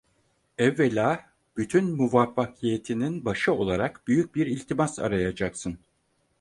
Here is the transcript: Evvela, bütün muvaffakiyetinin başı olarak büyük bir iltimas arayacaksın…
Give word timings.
Evvela, 0.57 1.23
bütün 1.57 1.91
muvaffakiyetinin 1.95 3.25
başı 3.25 3.53
olarak 3.53 4.07
büyük 4.07 4.35
bir 4.35 4.47
iltimas 4.47 4.99
arayacaksın… 4.99 5.79